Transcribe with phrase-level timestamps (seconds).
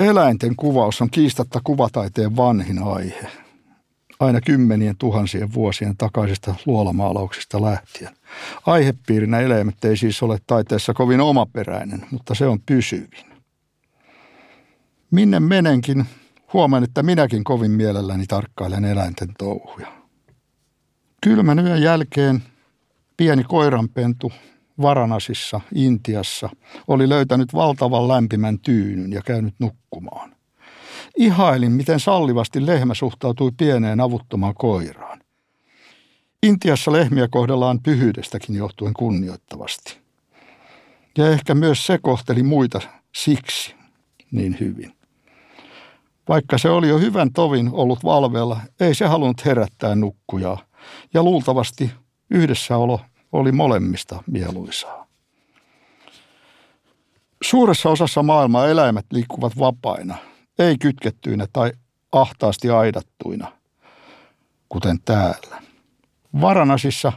[0.00, 3.30] Eläinten kuvaus on kiistatta kuvataiteen vanhin aihe.
[4.20, 8.16] Aina kymmenien tuhansien vuosien takaisista luolamaalauksista lähtien.
[8.66, 13.26] Aihepiirinä eläimet ei siis ole taiteessa kovin omaperäinen, mutta se on pysyvin.
[15.10, 16.04] Minne menenkin,
[16.52, 19.86] huomaan, että minäkin kovin mielelläni tarkkailen eläinten touhuja.
[21.20, 22.42] Kylmän yön jälkeen
[23.16, 24.32] pieni koiranpentu
[24.82, 26.48] Varanasissa, Intiassa,
[26.88, 30.36] oli löytänyt valtavan lämpimän tyynyn ja käynyt nukkumaan.
[31.16, 35.20] Ihailin, miten sallivasti lehmä suhtautui pieneen avuttomaan koiraan.
[36.42, 39.98] Intiassa lehmiä kohdellaan pyhyydestäkin johtuen kunnioittavasti.
[41.18, 42.80] Ja ehkä myös se kohteli muita
[43.14, 43.74] siksi
[44.30, 44.92] niin hyvin.
[46.28, 50.58] Vaikka se oli jo hyvän tovin ollut valveella, ei se halunnut herättää nukkujaa,
[51.14, 51.90] ja luultavasti
[52.30, 53.00] yhdessäolo
[53.36, 55.06] oli molemmista mieluisaa.
[57.42, 60.16] Suuressa osassa maailmaa eläimet liikkuvat vapaina,
[60.58, 61.72] ei kytkettyinä tai
[62.12, 63.52] ahtaasti aidattuina,
[64.68, 65.62] kuten täällä.
[66.40, 67.12] Varanasissa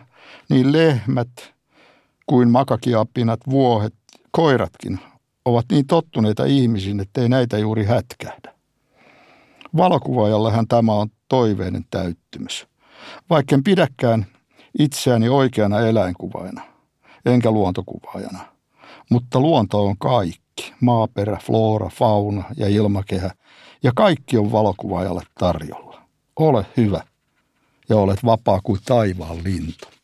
[0.50, 1.54] niin lehmät
[2.26, 3.96] kuin makakiapinat, vuohet,
[4.32, 5.00] koiratkin
[5.46, 8.54] ovat niin tottuneita ihmisiin, ettei näitä juuri hätkähdä.
[9.78, 12.68] Valokuvaajallehan tämä on toiveinen täyttymys.
[13.30, 14.26] Vaikka pidäkään
[14.80, 16.62] itseäni oikeana eläinkuvaina,
[17.26, 18.40] enkä luontokuvaajana.
[19.10, 23.32] Mutta luonto on kaikki, maaperä, flora, fauna ja ilmakehä,
[23.84, 26.02] ja kaikki on valokuvaajalle tarjolla.
[26.36, 27.02] Ole hyvä
[27.90, 29.99] ja olet vapaa kuin taivaan lintu.